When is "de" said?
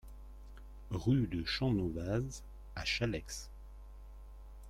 1.27-1.45